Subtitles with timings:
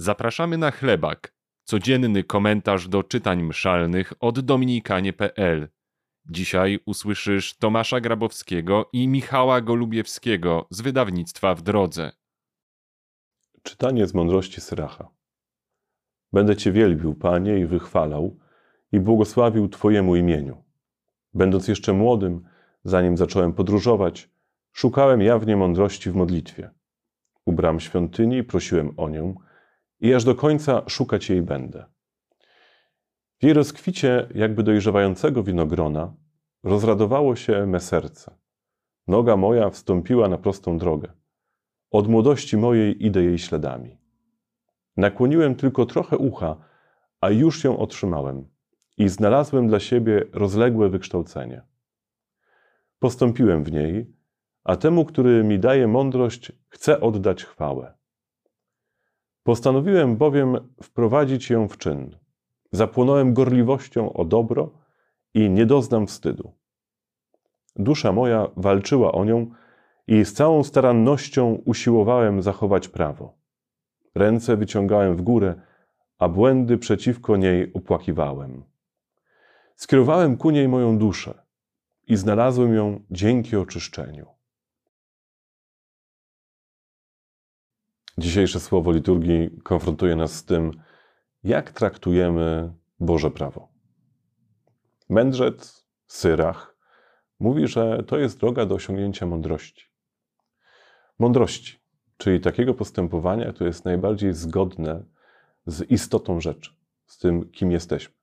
[0.00, 5.68] Zapraszamy na chlebak, codzienny komentarz do czytań mszalnych od dominikanie.pl.
[6.30, 12.12] Dzisiaj usłyszysz Tomasza Grabowskiego i Michała Golubiewskiego z wydawnictwa W Drodze.
[13.62, 15.08] Czytanie z mądrości Syracha.
[16.32, 18.38] Będę Cię wielbił, Panie, i wychwalał,
[18.92, 20.64] i błogosławił Twojemu imieniu.
[21.34, 22.44] Będąc jeszcze młodym,
[22.84, 24.30] zanim zacząłem podróżować,
[24.72, 26.70] szukałem jawnie mądrości w modlitwie.
[27.46, 29.34] U bram świątyni prosiłem o nią
[30.00, 31.84] i aż do końca szukać jej będę.
[33.40, 36.14] W jej rozkwicie, jakby dojrzewającego winogrona,
[36.62, 38.34] rozradowało się me serce.
[39.06, 41.12] Noga moja wstąpiła na prostą drogę.
[41.90, 43.98] Od młodości mojej idę jej śladami.
[44.96, 46.56] Nakłoniłem tylko trochę ucha,
[47.20, 48.48] a już ją otrzymałem
[48.96, 51.62] i znalazłem dla siebie rozległe wykształcenie.
[52.98, 54.14] Postąpiłem w niej,
[54.64, 57.99] a temu, który mi daje mądrość, chcę oddać chwałę.
[59.50, 62.16] Postanowiłem bowiem wprowadzić ją w czyn.
[62.72, 64.70] Zapłonąłem gorliwością o dobro
[65.34, 66.52] i nie doznam wstydu.
[67.76, 69.50] Dusza moja walczyła o nią
[70.06, 73.34] i z całą starannością usiłowałem zachować prawo.
[74.14, 75.54] Ręce wyciągałem w górę,
[76.18, 78.64] a błędy przeciwko niej opłakiwałem.
[79.76, 81.42] Skierowałem ku niej moją duszę
[82.06, 84.39] i znalazłem ją dzięki oczyszczeniu.
[88.20, 90.70] Dzisiejsze słowo liturgii konfrontuje nas z tym,
[91.44, 93.68] jak traktujemy Boże prawo.
[95.08, 96.76] Mędrzec, Syrach,
[97.38, 99.86] mówi, że to jest droga do osiągnięcia mądrości.
[101.18, 101.78] Mądrości,
[102.16, 105.04] czyli takiego postępowania, które jest najbardziej zgodne
[105.66, 106.70] z istotą rzeczy,
[107.06, 108.14] z tym, kim jesteśmy.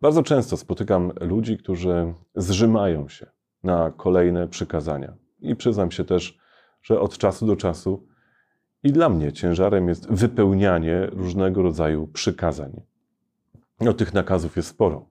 [0.00, 3.26] Bardzo często spotykam ludzi, którzy zrzymają się
[3.62, 5.16] na kolejne przykazania.
[5.40, 6.38] I przyznam się też,
[6.82, 8.09] że od czasu do czasu
[8.82, 12.82] i dla mnie ciężarem jest wypełnianie różnego rodzaju przykazań.
[13.80, 15.08] No, tych nakazów jest sporo,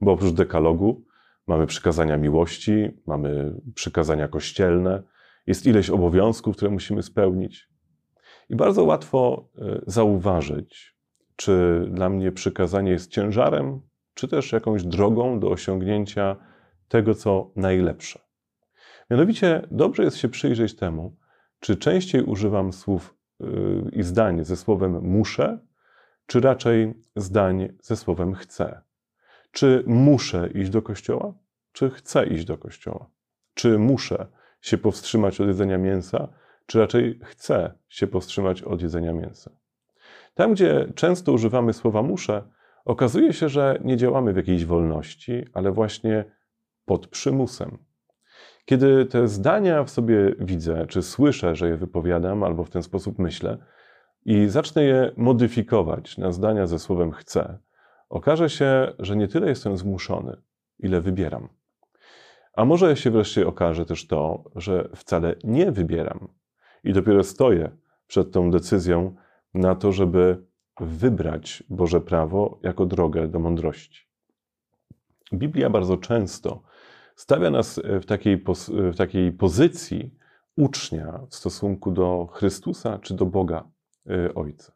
[0.00, 1.04] bo oprócz dekalogu
[1.46, 5.02] mamy przykazania miłości, mamy przykazania kościelne,
[5.46, 7.68] jest ileś obowiązków, które musimy spełnić.
[8.48, 10.96] I bardzo łatwo e, zauważyć,
[11.36, 13.80] czy dla mnie przykazanie jest ciężarem,
[14.14, 16.36] czy też jakąś drogą do osiągnięcia
[16.88, 18.18] tego, co najlepsze.
[19.10, 21.16] Mianowicie dobrze jest się przyjrzeć temu,
[21.60, 25.58] czy częściej używam słów yy, i zdań ze słowem muszę,
[26.26, 28.80] czy raczej zdań ze słowem chcę.
[29.52, 31.34] Czy muszę iść do kościoła,
[31.72, 33.10] czy chcę iść do kościoła?
[33.54, 34.26] Czy muszę
[34.60, 36.28] się powstrzymać od jedzenia mięsa,
[36.66, 39.50] czy raczej chcę się powstrzymać od jedzenia mięsa?
[40.34, 42.42] Tam, gdzie często używamy słowa muszę,
[42.84, 46.24] okazuje się, że nie działamy w jakiejś wolności, ale właśnie
[46.84, 47.78] pod przymusem.
[48.68, 53.18] Kiedy te zdania w sobie widzę, czy słyszę, że je wypowiadam, albo w ten sposób
[53.18, 53.58] myślę,
[54.24, 57.58] i zacznę je modyfikować na zdania ze słowem chcę,
[58.08, 60.36] okaże się, że nie tyle jestem zmuszony,
[60.78, 61.48] ile wybieram.
[62.52, 66.28] A może się wreszcie okaże też to, że wcale nie wybieram
[66.84, 67.70] i dopiero stoję
[68.06, 69.14] przed tą decyzją
[69.54, 70.44] na to, żeby
[70.80, 74.08] wybrać Boże prawo jako drogę do mądrości.
[75.32, 76.67] Biblia bardzo często
[77.18, 80.14] stawia nas w takiej, w takiej pozycji
[80.56, 83.68] ucznia w stosunku do Chrystusa czy do Boga
[84.10, 84.72] y, Ojca.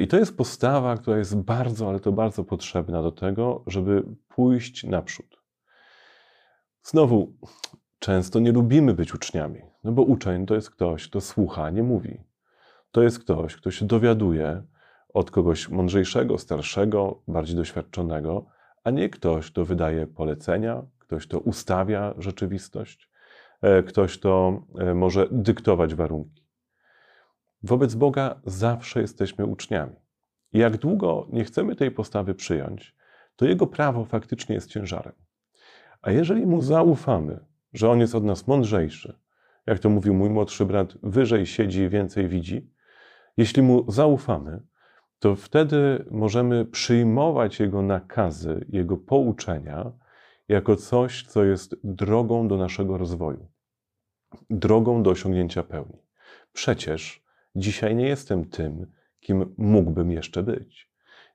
[0.00, 4.84] I to jest postawa, która jest bardzo, ale to bardzo potrzebna do tego, żeby pójść
[4.84, 5.42] naprzód.
[6.82, 7.32] Znowu,
[7.98, 12.20] często nie lubimy być uczniami, no bo uczeń to jest ktoś, kto słucha, nie mówi.
[12.90, 14.62] To jest ktoś, kto się dowiaduje
[15.14, 18.46] od kogoś mądrzejszego, starszego, bardziej doświadczonego,
[18.84, 23.10] a nie ktoś, kto wydaje polecenia, ktoś, kto ustawia rzeczywistość,
[23.62, 26.46] e, ktoś, kto e, może dyktować warunki.
[27.62, 29.96] Wobec Boga zawsze jesteśmy uczniami.
[30.52, 32.96] I jak długo nie chcemy tej postawy przyjąć,
[33.36, 35.12] to Jego prawo faktycznie jest ciężarem.
[36.02, 37.40] A jeżeli Mu zaufamy,
[37.72, 39.18] że On jest od nas mądrzejszy,
[39.66, 42.70] jak to mówił mój młodszy brat, wyżej siedzi i więcej widzi,
[43.36, 44.62] jeśli Mu zaufamy,
[45.18, 49.92] to wtedy możemy przyjmować Jego nakazy, Jego pouczenia
[50.50, 53.48] jako coś, co jest drogą do naszego rozwoju,
[54.50, 55.98] drogą do osiągnięcia pełni.
[56.52, 57.24] Przecież
[57.56, 58.86] dzisiaj nie jestem tym,
[59.20, 60.90] kim mógłbym jeszcze być.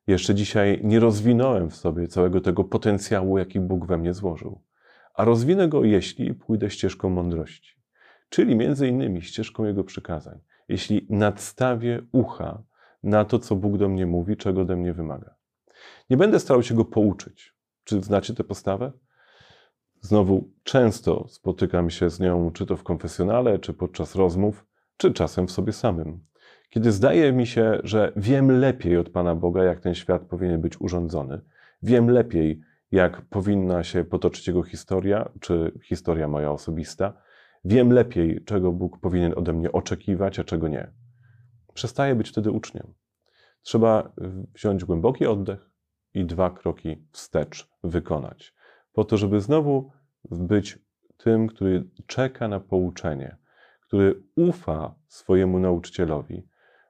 [0.08, 4.62] Jeszcze dzisiaj nie rozwinąłem w sobie całego tego potencjału, jaki Bóg we mnie złożył.
[5.14, 7.82] A rozwinę go, jeśli pójdę ścieżką mądrości,
[8.30, 10.40] czyli między innymi ścieżką Jego przykazań.
[10.68, 12.64] Jeśli nadstawię ucha
[13.04, 15.36] na to, co Bóg do mnie mówi, czego ode mnie wymaga.
[16.10, 17.56] Nie będę starał się go pouczyć.
[17.86, 18.92] Czy znacie tę postawę?
[20.06, 24.66] Znowu często spotykam się z nią, czy to w konfesjonale, czy podczas rozmów,
[24.98, 26.20] czy czasem w sobie samym.
[26.70, 30.82] Kiedy zdaje mi się, że wiem lepiej od Pana Boga, jak ten świat powinien być
[30.82, 31.42] urządzony,
[31.84, 32.62] wiem lepiej,
[32.92, 37.14] jak powinna się potoczyć jego historia, czy historia moja osobista,
[37.64, 40.92] wiem lepiej, czego Bóg powinien ode mnie oczekiwać, a czego nie.
[41.74, 42.94] Przestaję być wtedy uczniem.
[43.62, 44.14] Trzeba
[44.56, 45.70] wziąć głęboki oddech
[46.14, 48.56] i dwa kroki wstecz wykonać,
[48.96, 49.92] po to, żeby znowu
[50.32, 50.80] być
[51.18, 53.38] tym, który czeka na pouczenie,
[53.82, 56.48] który ufa swojemu nauczycielowi,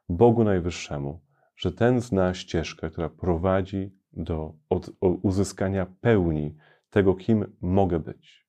[0.09, 1.21] Bogu Najwyższemu,
[1.57, 4.53] że ten zna ścieżkę, która prowadzi do
[4.99, 6.55] uzyskania pełni
[6.89, 8.45] tego, kim mogę być.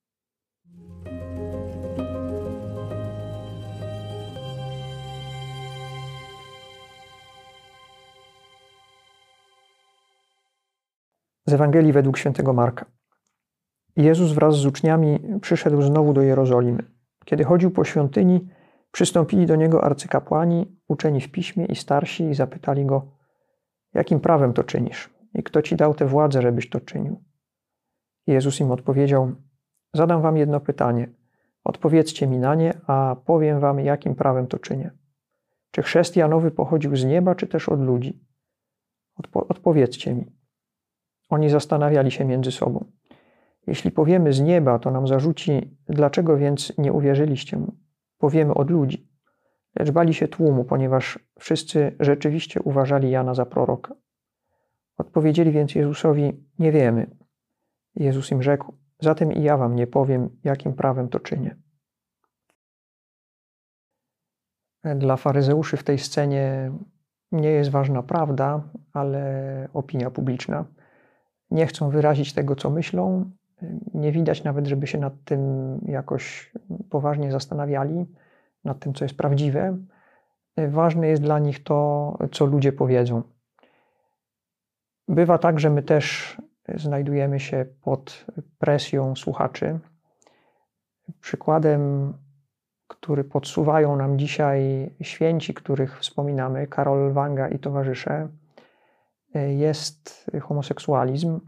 [11.46, 12.96] Z Ewangelii według świętego Marka.
[13.96, 16.82] Jezus wraz z uczniami przyszedł znowu do Jerozolimy.
[17.24, 18.48] Kiedy chodził po świątyni,
[18.92, 23.12] przystąpili do niego arcykapłani, uczeni w piśmie i starsi i zapytali go:
[23.94, 25.10] Jakim prawem to czynisz?
[25.34, 27.22] I kto ci dał tę władzę, żebyś to czynił?
[28.26, 29.32] Jezus im odpowiedział:
[29.94, 31.08] Zadam wam jedno pytanie.
[31.64, 34.90] Odpowiedzcie mi na nie, a powiem wam, jakim prawem to czynię.
[35.70, 38.26] Czy chrzest Janowy pochodził z nieba, czy też od ludzi?
[39.16, 40.26] Odpo odpowiedzcie mi.
[41.28, 42.95] Oni zastanawiali się między sobą.
[43.66, 47.76] Jeśli powiemy z nieba, to nam zarzuci, dlaczego więc nie uwierzyliście mu?
[48.18, 49.08] Powiemy od ludzi.
[49.78, 53.94] Lecz bali się tłumu, ponieważ wszyscy rzeczywiście uważali Jana za proroka.
[54.96, 57.16] Odpowiedzieli więc Jezusowi: Nie wiemy.
[57.94, 61.56] Jezus im rzekł: Zatem i ja wam nie powiem, jakim prawem to czynię.
[64.96, 66.72] Dla faryzeuszy w tej scenie
[67.32, 70.64] nie jest ważna prawda, ale opinia publiczna.
[71.50, 73.30] Nie chcą wyrazić tego, co myślą.
[73.94, 75.40] Nie widać nawet, żeby się nad tym
[75.88, 76.52] jakoś
[76.90, 78.06] poważnie zastanawiali,
[78.64, 79.78] nad tym, co jest prawdziwe.
[80.68, 83.22] Ważne jest dla nich to, co ludzie powiedzą.
[85.08, 86.36] Bywa tak, że my też
[86.74, 88.26] znajdujemy się pod
[88.58, 89.78] presją słuchaczy.
[91.20, 92.12] Przykładem,
[92.88, 98.28] który podsuwają nam dzisiaj święci, których wspominamy, Karol Wanga i towarzysze,
[99.48, 101.40] jest homoseksualizm.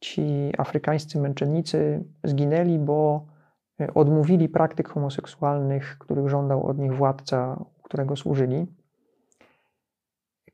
[0.00, 3.26] Ci afrykańscy męczennicy zginęli, bo
[3.94, 8.66] odmówili praktyk homoseksualnych, których żądał od nich władca, którego służyli.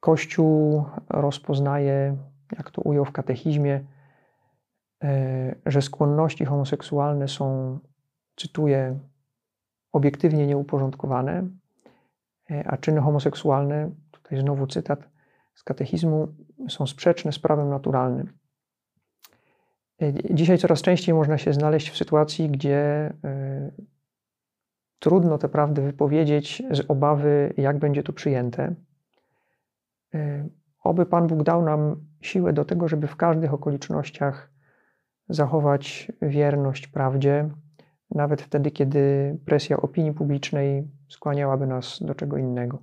[0.01, 2.17] Kościół rozpoznaje,
[2.57, 3.85] jak to ujął w katechizmie,
[5.05, 7.79] e, że skłonności homoseksualne są,
[8.37, 8.99] cytuję,
[9.93, 11.49] obiektywnie nieuporządkowane,
[12.51, 15.09] e, a czyny homoseksualne, tutaj znowu cytat
[15.55, 16.29] z katechizmu,
[16.69, 18.33] są sprzeczne z prawem naturalnym.
[20.03, 23.13] E, dzisiaj coraz częściej można się znaleźć w sytuacji, gdzie
[24.99, 28.75] trudno te prawdy wypowiedzieć z obawy, jak będzie to przyjęte.
[30.15, 30.49] Y,
[30.83, 34.51] oby Pan Bóg dał nam siłę do tego, żeby w każdych okolicznościach
[35.29, 37.51] zachować wierność prawdzie,
[38.11, 42.83] nawet wtedy, kiedy presja opinii publicznej skłaniałaby nas do czego innego.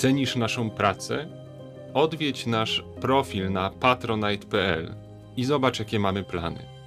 [0.00, 1.26] Cenisz naszą pracę?
[1.94, 4.94] Odwiedź nasz profil na patronite.pl
[5.36, 6.79] i zobacz, jakie mamy plany.